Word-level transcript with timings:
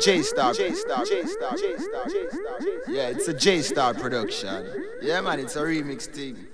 J 0.00 0.22
Star, 0.22 0.54
J 0.54 0.72
Star, 0.72 1.04
J 1.04 1.24
Star, 1.26 1.54
J 1.56 1.76
Star, 1.76 2.06
J 2.08 2.28
Star, 2.30 2.58
Yeah, 2.88 3.08
it's 3.08 3.28
a 3.28 3.34
J 3.34 3.60
Star 3.60 3.92
production. 3.92 4.86
Yeah, 5.02 5.20
man, 5.20 5.40
it's 5.40 5.56
a 5.56 5.60
remix 5.62 6.06
thing. 6.06 6.46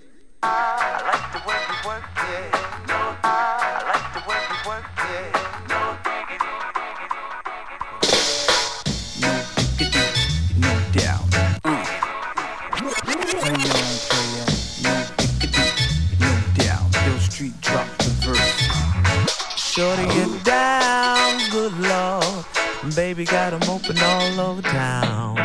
I 0.43 1.01
like 1.07 1.31
the 1.33 1.39
way 1.49 1.55
you 1.71 1.77
work, 1.89 2.03
yeah. 2.17 2.51
No, 2.89 3.17
I 3.23 3.83
like 3.87 4.13
the 4.15 4.23
way 4.29 4.43
you 4.51 4.59
work, 4.69 4.85
yeah. 4.99 5.31
No 5.69 5.97
diggity, 6.03 6.51
diggity, 6.75 7.37
Baby 22.97 23.27
got 23.27 23.51
them 23.51 23.63
open 23.69 23.99
all 23.99 24.41
over 24.41 24.63
town. 24.63 25.37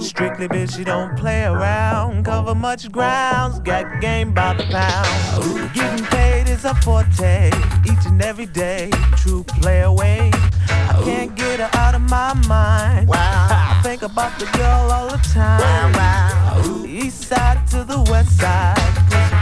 Strictly 0.00 0.48
bitch, 0.48 0.74
she 0.74 0.84
don't 0.84 1.14
play 1.18 1.44
around. 1.44 2.24
Cover 2.24 2.54
much 2.54 2.90
grounds, 2.90 3.58
got 3.58 4.00
game 4.00 4.32
by 4.32 4.54
the 4.54 4.64
pound. 4.64 5.74
Getting 5.74 6.06
paid 6.06 6.48
is 6.48 6.64
a 6.64 6.74
forte, 6.76 7.48
each 7.84 8.06
and 8.06 8.22
every 8.22 8.46
day. 8.46 8.88
True 9.18 9.44
play 9.44 9.82
away. 9.82 10.30
I 10.70 11.02
can't 11.04 11.36
get 11.36 11.60
her 11.60 11.68
out 11.78 11.94
of 11.94 12.00
my 12.00 12.32
mind. 12.48 13.10
I 13.12 13.78
think 13.82 14.00
about 14.00 14.38
the 14.38 14.46
girl 14.56 14.90
all 14.90 15.08
the 15.08 15.18
time. 15.18 15.92
East 16.88 17.28
side 17.28 17.66
to 17.68 17.84
the 17.84 18.00
west 18.10 18.38
side, 18.38 18.78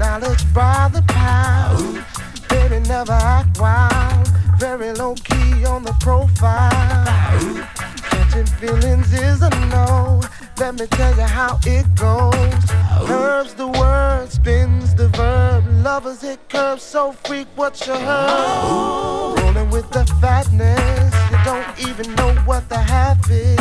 Knowledge 0.00 0.52
by 0.54 0.88
the 0.92 1.02
pound. 1.02 2.04
Baby, 2.48 2.80
never 2.88 3.12
act 3.12 3.60
wild. 3.60 4.26
Very 4.58 4.92
low 4.92 5.14
key 5.14 5.64
on 5.66 5.82
the 5.84 5.94
profile. 6.00 7.68
Catching 8.10 8.46
feelings 8.60 9.12
is 9.12 9.42
a 9.42 9.50
no. 9.68 10.22
Let 10.58 10.80
me 10.80 10.86
tell 10.86 11.14
you 11.16 11.28
how 11.38 11.58
it 11.64 11.86
goes. 11.94 12.64
Curves 13.06 13.54
the 13.54 13.68
word, 13.68 14.30
spins 14.30 14.94
the 14.94 15.08
verb. 15.08 15.64
Lovers 15.84 16.22
hit 16.22 16.40
curves 16.48 16.82
so 16.82 17.12
freak 17.24 17.48
what 17.56 17.86
you 17.86 17.94
heard. 17.94 19.34
Rolling 19.38 19.70
with 19.70 19.90
the 19.90 20.04
fatness, 20.20 21.14
don't 21.50 21.88
even 21.88 22.14
know 22.14 22.32
what 22.46 22.68
the 22.68 22.78
half 22.78 23.18
is. 23.28 23.58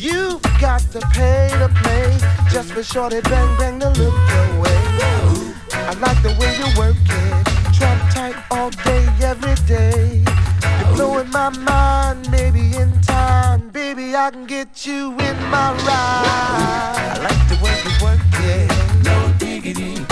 You 0.00 0.40
got 0.58 0.80
to 0.92 1.00
pay 1.12 1.48
to 1.60 1.68
play 1.82 2.08
just 2.50 2.72
for 2.72 2.82
shorty 2.82 3.20
bang 3.20 3.58
bang 3.58 3.80
to 3.80 3.88
look 4.00 4.16
your 4.32 4.60
way. 4.62 4.80
I 5.72 5.92
like 6.00 6.20
the 6.22 6.34
way 6.40 6.50
you 6.60 6.68
work 6.80 6.96
it. 6.96 7.74
Trap 7.76 7.98
tight 8.14 8.36
all 8.50 8.70
day, 8.70 9.04
every 9.20 9.56
day. 9.66 10.24
You're 10.78 10.94
blowing 10.96 11.30
my 11.30 11.50
mind, 11.50 12.30
maybe 12.30 12.74
in 12.74 12.90
time. 13.02 13.68
Baby, 13.68 14.16
I 14.16 14.30
can 14.30 14.46
get 14.46 14.86
you 14.86 15.10
in 15.28 15.36
my 15.54 15.72
ride. 15.86 17.12
I 17.12 17.18
like 17.28 17.42
the 17.50 17.58
way 17.62 17.76
you 17.84 17.92
work 18.06 18.20
it. 18.54 19.04
No 19.04 19.34
diggity. 19.38 20.05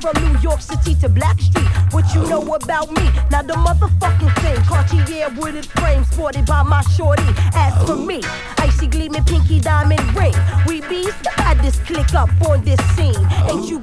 From 0.00 0.14
New 0.24 0.38
York 0.40 0.60
City 0.60 0.94
to 0.96 1.08
Blackstreet. 1.08 1.92
What 1.92 2.14
you 2.14 2.26
know 2.28 2.42
about 2.54 2.90
me? 2.90 3.04
Now 3.30 3.42
the 3.42 3.54
motherfucking 3.54 4.34
thing. 4.42 4.56
Cartier 4.64 5.28
wooded 5.36 5.66
frame 5.66 6.04
sported 6.04 6.46
by 6.46 6.62
my 6.62 6.82
shorty. 6.82 7.22
As 7.54 7.72
for 7.86 7.96
me, 7.96 8.20
icy 8.58 8.86
gleaming 8.86 9.24
pinky 9.24 9.60
diamond 9.60 10.02
ring. 10.14 10.34
We 10.66 10.80
bees 10.88 11.14
add 11.38 11.58
this 11.62 11.78
click 11.80 12.14
up 12.14 12.30
on 12.48 12.64
this 12.64 12.80
scene. 12.94 13.14
Ain't 13.48 13.68
you 13.70 13.78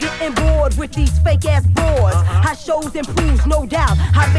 bored 0.72 0.80
with 0.80 0.96
these 0.96 1.18
fake 1.20 1.46
ass 1.46 1.66
boards? 1.68 2.16
High 2.16 2.56
shows 2.56 2.96
improves, 2.96 3.46
no 3.46 3.66
doubt. 3.66 3.98
I 4.16 4.32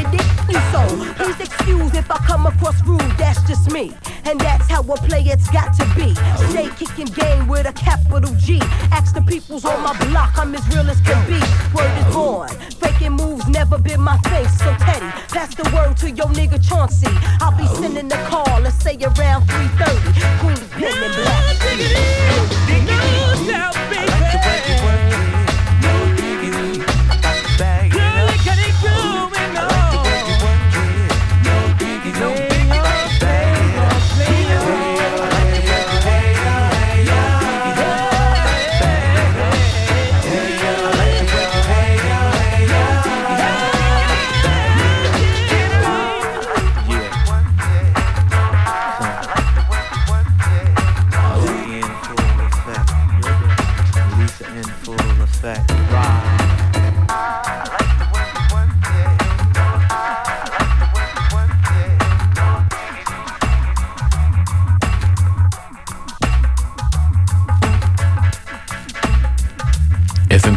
you 0.48 0.60
so. 0.72 1.14
Please 1.14 1.40
excuse 1.40 1.94
if 1.94 2.10
I 2.10 2.18
come 2.18 2.46
across 2.46 2.82
rude. 2.84 3.00
That's 3.18 3.42
just 3.48 3.70
me. 3.70 3.94
And 4.24 4.40
that's 4.40 4.68
how 4.68 4.82
a 4.82 4.96
play 4.96 5.22
it's 5.22 5.50
got 5.50 5.74
to 5.74 5.84
be. 5.94 6.14
Stay 6.50 6.68
kicking 6.76 7.06
game 7.06 7.48
with 7.48 7.66
a 7.66 7.72
capital 7.72 8.34
G. 8.36 8.60
Ask 8.90 9.14
the 9.14 9.22
peoples 9.22 9.64
on 9.64 9.82
my 9.82 9.96
block, 10.06 10.36
I'm 10.38 10.54
as 10.54 10.66
real 10.74 10.88
as 10.88 11.00
can 11.00 11.26
be. 11.26 11.40
Word 11.74 11.98
is 11.98 12.14
born. 12.14 12.48
Faking 12.80 13.12
moves 13.12 13.46
never 13.48 13.78
been 13.78 14.00
my 14.00 14.16
thing. 14.18 14.48
So 14.48 14.74
Teddy, 14.78 15.06
pass 15.28 15.54
the 15.54 15.64
word 15.74 15.96
to 15.98 16.10
your 16.10 16.28
nigga 16.28 16.62
Chauncey. 16.66 17.08
I'll 17.40 17.56
be 17.56 17.66
sending 17.80 18.08
the 18.08 18.16
call, 18.28 18.60
let's 18.60 18.82
say 18.82 18.96
around 18.96 19.46
3:30. 19.48 20.12
Queen 20.40 20.56
Pen 20.70 21.02
and 21.02 21.14
Black. 21.14 21.42
No, 23.46 23.72
baby. 23.90 24.21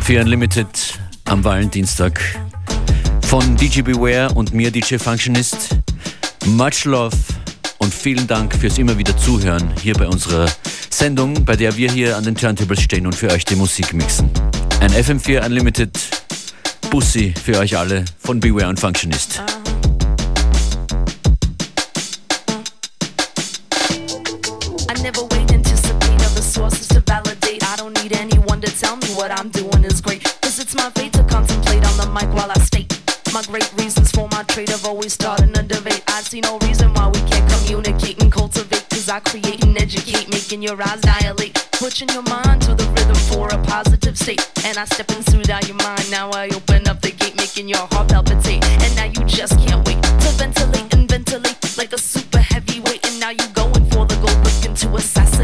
FM4 0.06 0.22
Unlimited 0.22 0.68
am 1.26 1.44
Valentinstag 1.44 2.22
von 3.22 3.56
DJ 3.56 3.82
Beware 3.82 4.32
und 4.36 4.54
mir 4.54 4.70
DJ 4.70 4.98
Functionist. 4.98 5.70
Much 6.46 6.86
love 6.86 7.18
und 7.80 7.92
vielen 7.92 8.28
Dank 8.28 8.54
fürs 8.56 8.78
immer 8.78 8.96
wieder 9.00 9.18
Zuhören 9.18 9.68
hier 9.82 9.96
bei 9.96 10.08
unserer 10.08 10.46
Sendung, 10.92 11.44
bei 11.44 11.56
der 11.56 11.76
wir 11.76 11.92
hier 11.92 12.16
an 12.18 12.24
den 12.24 12.36
Turntables 12.36 12.84
stehen 12.84 13.08
und 13.08 13.16
für 13.16 13.32
euch 13.32 13.46
die 13.46 13.56
Musik 13.56 13.96
mixen. 13.96 14.30
Ein 14.80 14.92
FM4 14.92 15.44
Unlimited 15.44 15.98
Bussi 16.92 17.34
für 17.44 17.58
euch 17.58 17.76
alle 17.76 18.06
von 18.20 18.40
Beware 18.40 18.70
und 18.70 18.80
Functionist. 18.80 19.42
I 24.88 25.02
never 25.02 25.24
wait 25.32 25.52
anticipating 25.52 26.20
the 26.36 26.44
sources 26.44 26.88
to 26.90 27.02
validate. 27.08 27.64
I 27.64 27.76
don't 27.78 28.00
need 28.04 28.16
anyone 28.16 28.62
to 28.62 28.72
tell 28.80 28.98
me 28.98 29.08
what 29.16 29.32
I'm 29.32 29.50
doing. 29.50 29.65
Trade 34.56 34.70
have 34.70 34.86
always 34.86 35.12
started 35.12 35.50
a 35.58 35.64
debate. 35.64 36.02
I 36.08 36.22
see 36.22 36.40
no 36.40 36.58
reason 36.60 36.94
why 36.94 37.10
we 37.10 37.20
can't 37.30 37.46
communicate 37.52 38.24
and 38.24 38.32
cultivate. 38.32 38.88
Cause 38.90 39.10
I 39.10 39.20
create 39.20 39.62
and 39.66 39.78
educate, 39.78 40.30
making 40.30 40.62
your 40.62 40.82
eyes 40.82 41.02
dilate. 41.02 41.56
Pushing 41.74 42.08
your 42.16 42.24
mind 42.24 42.62
to 42.62 42.74
the 42.74 42.86
rhythm 42.96 43.20
for 43.30 43.50
a 43.50 43.62
positive 43.64 44.18
state. 44.18 44.40
And 44.64 44.78
I 44.78 44.86
step 44.86 45.12
into 45.12 45.46
that 45.50 45.68
your 45.68 45.76
mind. 45.76 46.10
Now 46.10 46.30
I 46.30 46.48
open 46.56 46.88
up 46.88 47.02
the 47.02 47.12
gate, 47.12 47.36
making 47.36 47.68
your 47.68 47.86
heart 47.92 48.08
palpitate. 48.08 48.64
And 48.64 48.96
now 48.96 49.08
you 49.16 49.26
just 49.26 49.60
can't 49.60 49.86
wait 49.86 50.02
to 50.02 50.30
ventilate 50.40 50.94
and 50.94 51.10
ventilate 51.10 51.78
like 51.78 51.92
a 51.92 51.98
super 51.98 52.40
heavyweight. 52.40 53.06
And 53.06 53.20
now 53.20 53.32
you 53.32 53.46
going 53.54 53.84
for 53.92 54.06
the 54.06 54.16
gold, 54.24 54.40
looking 54.48 54.74
to 54.74 54.96
assassinate. 54.96 55.35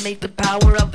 Underestimate 0.00 0.20
the 0.20 0.42
power 0.42 0.76
of 0.76 0.89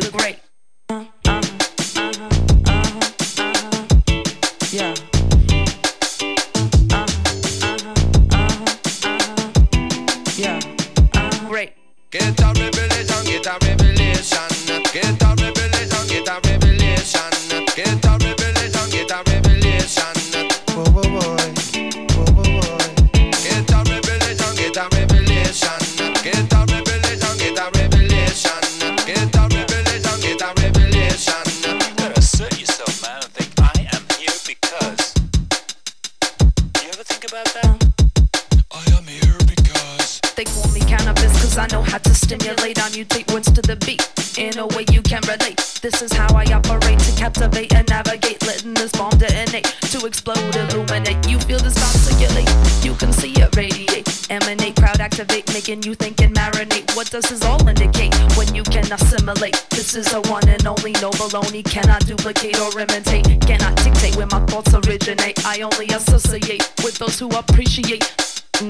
the 43.65 43.75
beat 43.77 44.01
in 44.37 44.57
a 44.59 44.67
way 44.75 44.85
you 44.91 45.01
can 45.01 45.21
relate. 45.25 45.57
This 45.81 46.01
is 46.01 46.13
how 46.13 46.29
I 46.35 46.45
operate 46.53 46.99
to 46.99 47.11
captivate 47.17 47.73
and 47.73 47.87
navigate. 47.89 48.45
Letting 48.45 48.73
this 48.75 48.91
bomb 48.91 49.17
detonate 49.17 49.65
to 49.89 50.05
explode, 50.05 50.55
illuminate. 50.55 51.27
You 51.27 51.39
feel 51.39 51.59
this 51.59 51.73
vibe 51.73 51.97
circulate, 52.05 52.49
you 52.85 52.93
can 52.93 53.11
see 53.11 53.33
it 53.33 53.55
radiate. 53.55 54.05
Emanate, 54.29 54.75
crowd 54.75 54.99
activate, 54.99 55.51
making 55.53 55.83
you 55.83 55.95
think 55.95 56.21
and 56.21 56.35
marinate. 56.35 56.95
What 56.95 57.09
does 57.09 57.25
this 57.25 57.43
all 57.43 57.67
indicate 57.67 58.13
when 58.37 58.53
you 58.53 58.63
can 58.63 58.85
assimilate? 58.91 59.65
This 59.71 59.95
is 59.95 60.13
a 60.13 60.21
one 60.29 60.47
and 60.47 60.65
only, 60.67 60.91
no 61.01 61.09
baloney. 61.11 61.63
Cannot 61.63 62.05
duplicate 62.05 62.59
or 62.59 62.79
imitate, 62.79 63.25
cannot 63.41 63.75
dictate 63.83 64.15
where 64.15 64.27
my 64.27 64.45
thoughts 64.45 64.73
originate. 64.73 65.43
I 65.45 65.61
only 65.61 65.87
associate 65.87 66.71
with 66.83 66.97
those 66.99 67.17
who 67.19 67.29
appreciate. 67.29 68.05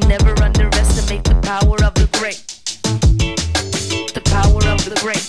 Never 0.07 0.31
underestimate 0.41 1.25
the 1.25 1.35
power 1.43 1.83
of 1.83 1.93
the 1.95 2.07
great. 2.17 3.44
The 4.35 4.41
power 4.41 4.67
of 4.73 4.83
the 4.83 4.95
great. 4.99 5.25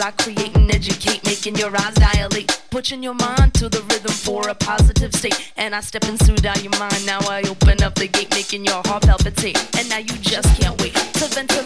I 0.03 0.11
create 0.11 0.53
and 0.57 0.69
educate, 0.69 1.23
making 1.23 1.55
your 1.55 1.71
eyes 1.77 1.93
dilate. 1.93 2.51
Pushing 2.69 3.01
your 3.01 3.13
mind 3.13 3.53
to 3.53 3.69
the 3.69 3.81
rhythm 3.83 4.11
for 4.11 4.49
a 4.49 4.53
positive 4.53 5.15
state. 5.15 5.53
And 5.55 5.73
I 5.73 5.79
step 5.79 6.03
into 6.03 6.33
that 6.41 6.61
your 6.61 6.77
mind. 6.77 7.05
Now 7.05 7.19
I 7.29 7.41
open 7.47 7.81
up 7.81 7.95
the 7.95 8.07
gate, 8.09 8.29
making 8.31 8.65
your 8.65 8.81
heart 8.83 9.03
palpitate. 9.03 9.57
And 9.77 9.87
now 9.87 9.99
you 9.99 10.15
just 10.19 10.59
can't 10.59 10.77
wait 10.81 10.93
to 10.93 11.39
and 11.39 11.62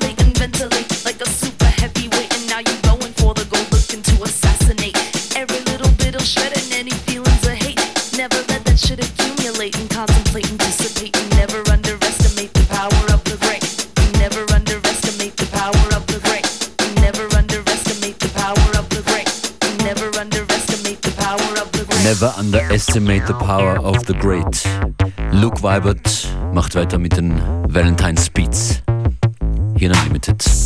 Never 22.08 22.34
underestimate 22.38 23.28
the 23.28 23.34
power 23.34 23.78
of 23.80 24.06
the 24.06 24.14
great. 24.14 24.64
Luke 25.34 25.62
Weibert 25.62 26.30
macht 26.54 26.74
weiter 26.74 26.98
mit 26.98 27.18
den 27.18 27.38
Valentine's 27.68 28.30
Beats. 28.30 28.82
Hier 29.78 29.92
in 29.92 29.98
Unlimited. 29.98 30.57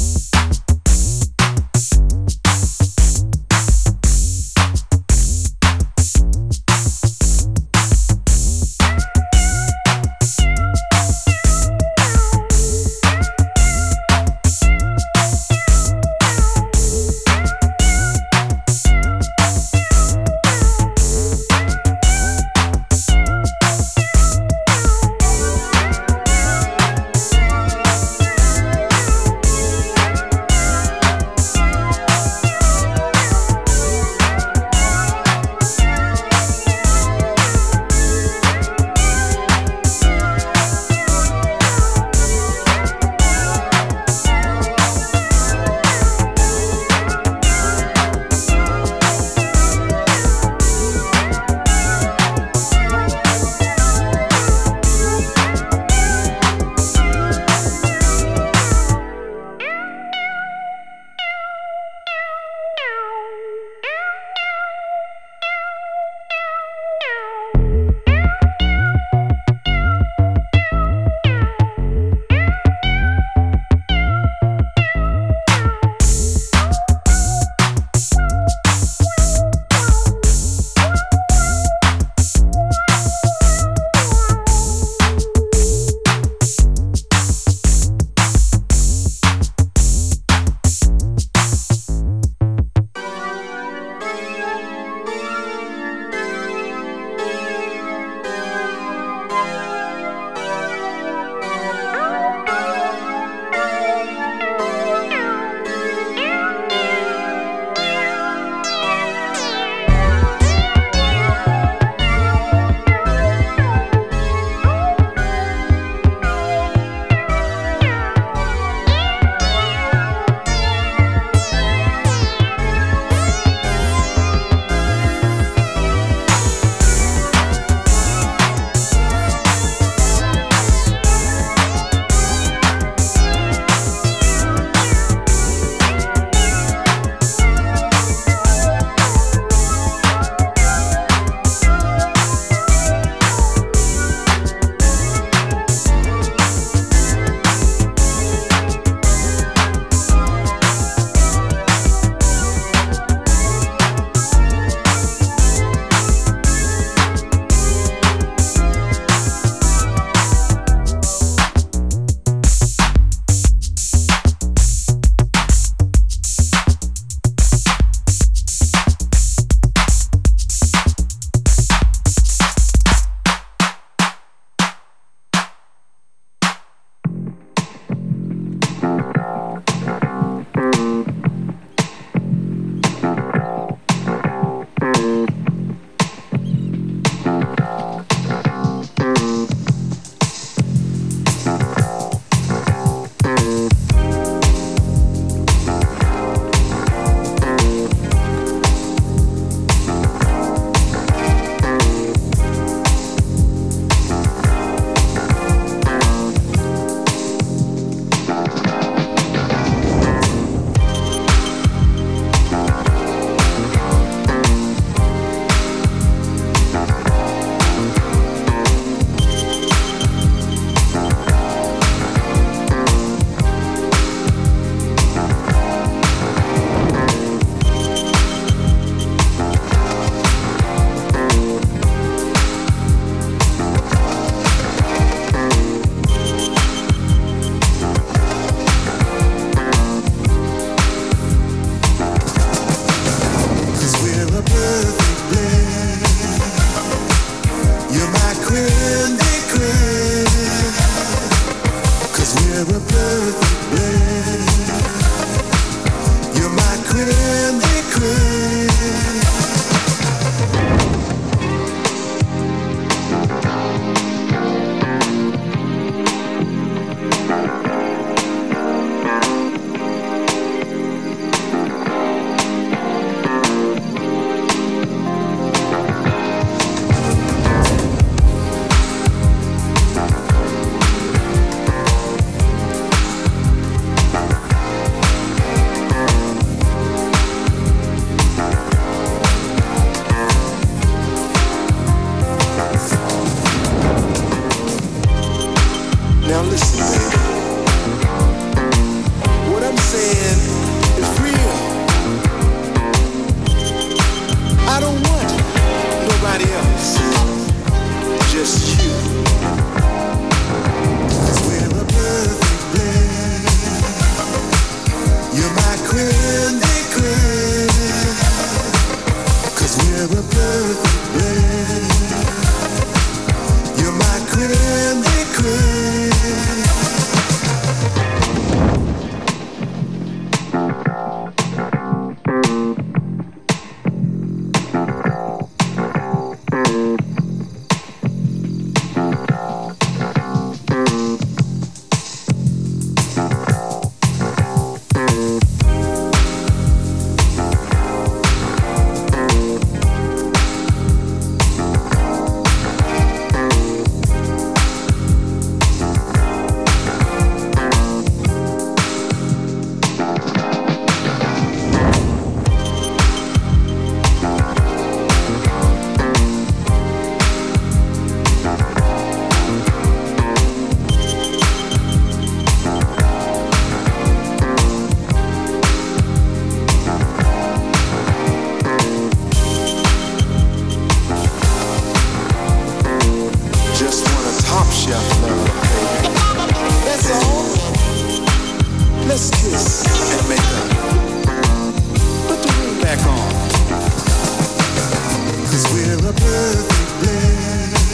We're 395.92 395.98
a 395.98 396.14
perfect 396.14 397.02
blend. 397.02 397.91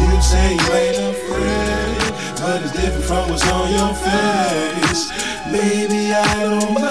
You 0.00 0.22
say 0.22 0.54
you 0.60 0.68
ain't 0.82 1.00
afraid, 1.14 2.12
but 2.40 2.62
it's 2.62 2.72
different 2.72 3.04
from 3.04 3.28
what's 3.28 3.46
on 3.52 3.70
your 3.78 3.94
face. 4.06 5.02
Baby, 5.52 6.14
I 6.14 6.40
don't 6.40 6.81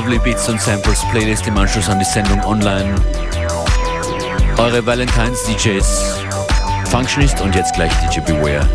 Lovely 0.00 0.18
Beats 0.18 0.48
und 0.48 0.58
Samples 0.58 1.04
Playlist 1.10 1.46
im 1.46 1.58
Anschluss 1.58 1.90
an 1.90 1.98
die 1.98 2.06
Sendung 2.06 2.42
online. 2.44 2.94
Eure 4.56 4.86
Valentines 4.86 5.42
DJs 5.44 6.14
Functionist 6.86 7.38
und 7.42 7.54
jetzt 7.54 7.74
gleich 7.74 7.92
DJ 7.98 8.20
Beware. 8.20 8.66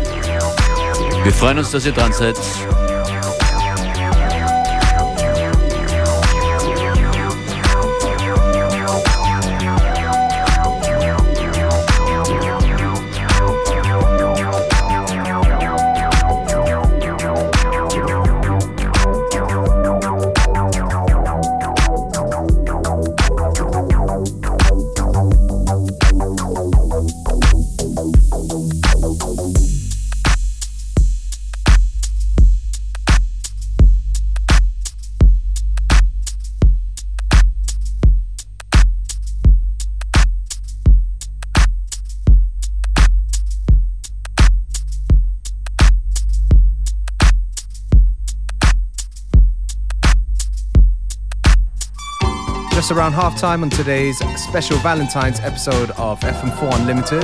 Wir 1.24 1.32
freuen 1.32 1.58
uns, 1.58 1.72
dass 1.72 1.84
ihr 1.84 1.90
dran 1.90 2.12
seid. 2.12 2.36
Around 53.06 53.32
halftime 53.32 53.62
on 53.62 53.70
today's 53.70 54.18
special 54.36 54.76
Valentine's 54.78 55.38
episode 55.40 55.92
of 55.92 56.18
FM4 56.20 56.80
Unlimited, 56.80 57.22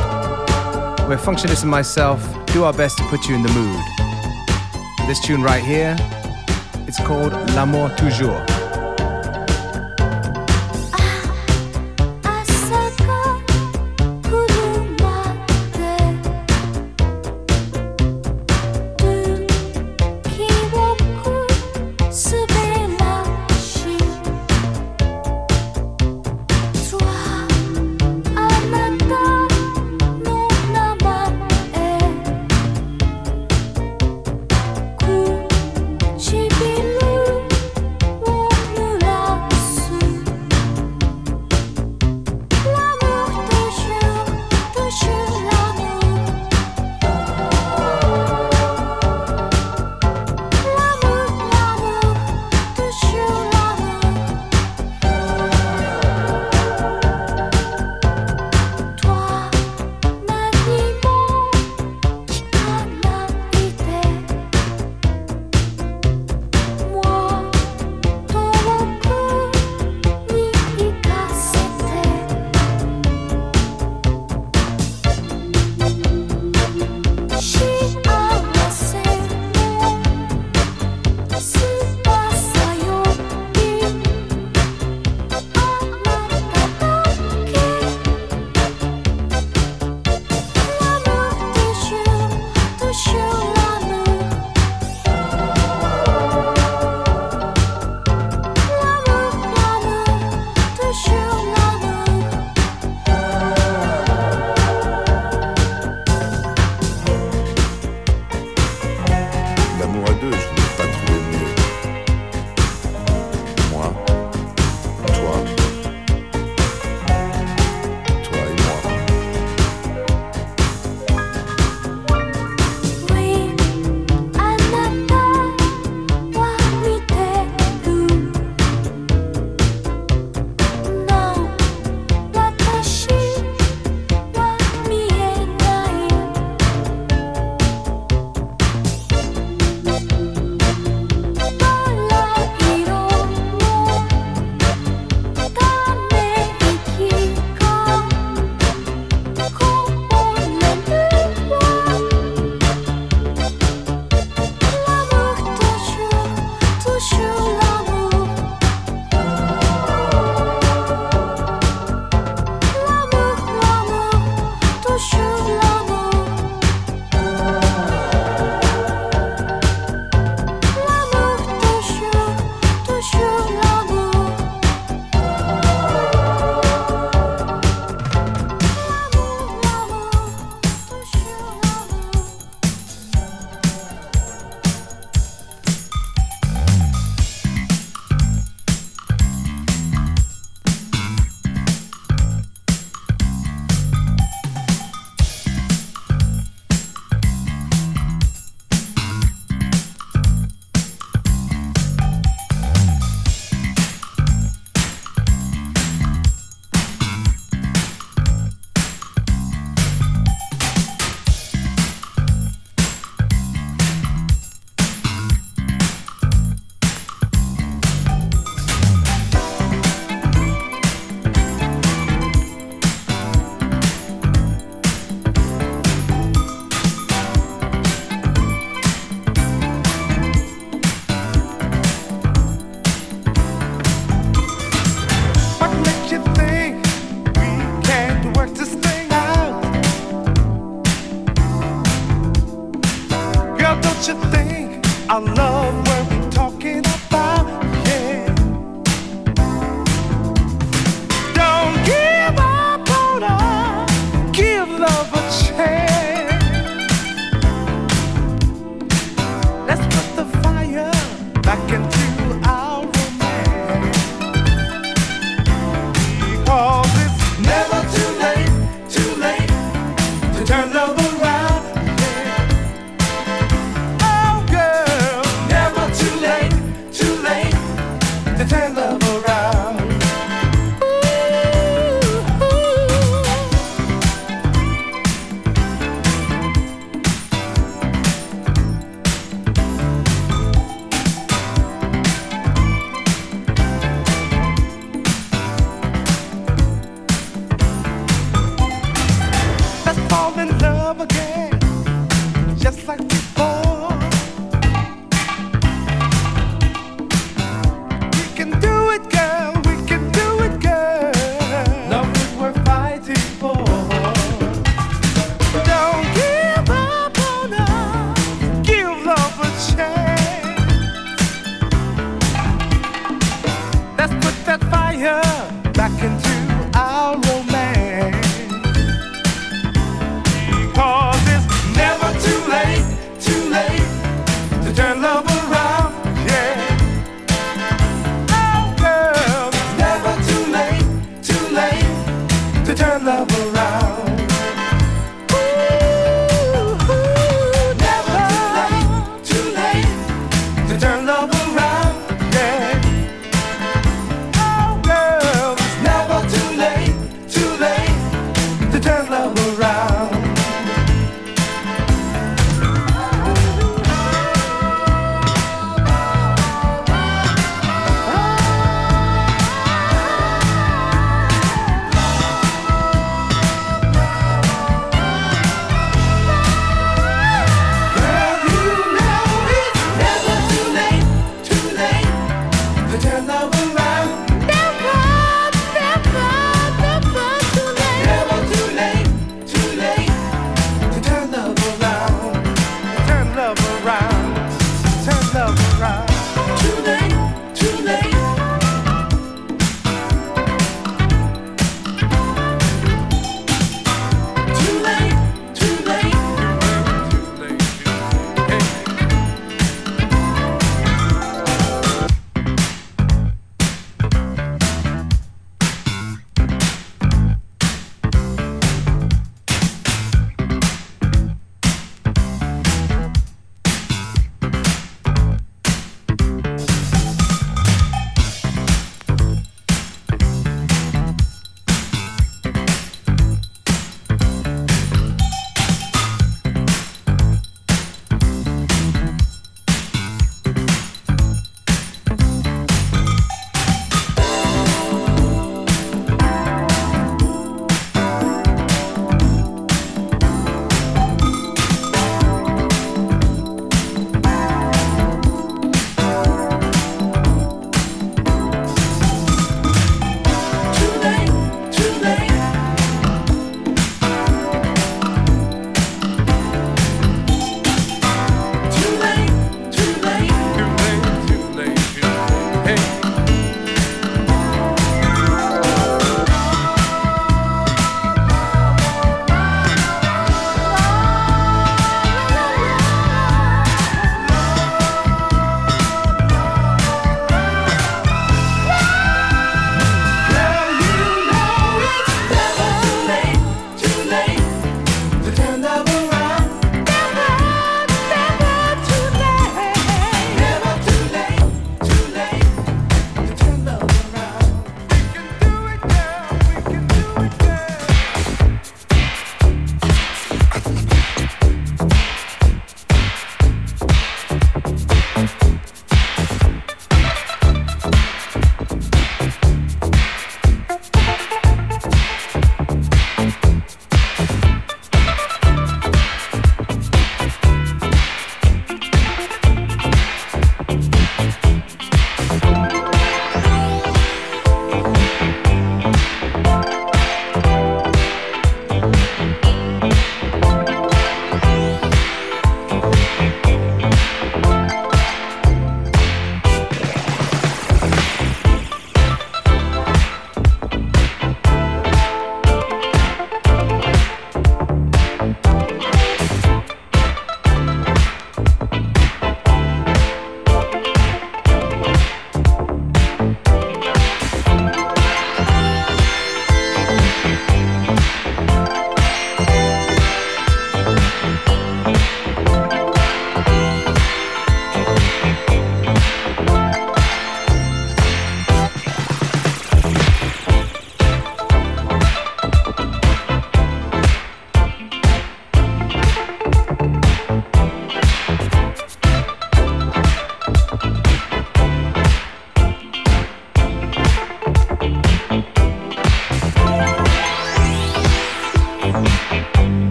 where 1.09 1.18
Functionist 1.18 1.62
and 1.62 1.71
myself 1.73 2.23
do 2.47 2.62
our 2.62 2.73
best 2.73 2.99
to 2.99 3.05
put 3.05 3.27
you 3.29 3.35
in 3.35 3.42
the 3.42 3.49
mood. 3.49 5.09
This 5.09 5.18
tune 5.18 5.42
right 5.42 5.64
here, 5.64 5.97
it's 6.87 7.01
called 7.05 7.33
L'amour 7.57 7.88
toujours. 7.97 8.52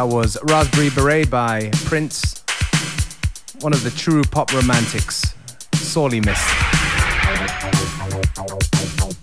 That 0.00 0.08
was 0.08 0.38
Raspberry 0.44 0.88
Beret 0.88 1.28
by 1.28 1.68
Prince, 1.84 2.42
one 3.60 3.74
of 3.74 3.84
the 3.84 3.90
true 3.90 4.22
pop 4.22 4.50
romantics. 4.54 5.34
Sorely 5.74 6.20
missed. 6.20 6.48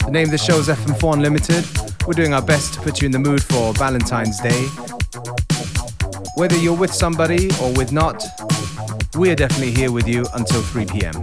The 0.05 0.11
name 0.11 0.25
of 0.25 0.31
the 0.31 0.37
show 0.37 0.59
is 0.59 0.67
FM4 0.67 1.15
Unlimited. 1.15 1.65
We're 2.05 2.13
doing 2.13 2.35
our 2.35 2.43
best 2.43 2.75
to 2.75 2.81
put 2.81 3.01
you 3.01 3.07
in 3.07 3.11
the 3.11 3.17
mood 3.17 3.41
for 3.41 3.73
Valentine's 3.73 4.39
Day. 4.39 4.67
Whether 6.35 6.57
you're 6.57 6.77
with 6.77 6.93
somebody 6.93 7.49
or 7.59 7.73
with 7.73 7.91
not, 7.91 8.23
we're 9.15 9.35
definitely 9.35 9.71
here 9.71 9.91
with 9.91 10.07
you 10.07 10.27
until 10.35 10.61
3 10.61 10.85
p.m. 10.85 11.15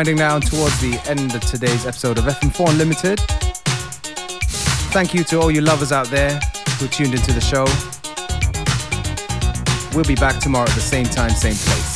winding 0.00 0.16
down 0.16 0.40
towards 0.40 0.80
the 0.80 0.98
end 1.10 1.34
of 1.34 1.42
today's 1.42 1.84
episode 1.84 2.16
of 2.16 2.24
FM4 2.24 2.70
Unlimited. 2.70 3.20
Thank 4.94 5.12
you 5.12 5.22
to 5.24 5.38
all 5.38 5.50
you 5.50 5.60
lovers 5.60 5.92
out 5.92 6.06
there 6.06 6.40
who 6.78 6.88
tuned 6.88 7.12
into 7.12 7.34
the 7.34 7.40
show. 7.42 7.66
We'll 9.94 10.06
be 10.06 10.14
back 10.14 10.40
tomorrow 10.40 10.66
at 10.66 10.74
the 10.74 10.80
same 10.80 11.04
time, 11.04 11.28
same 11.32 11.52
place. 11.52 11.89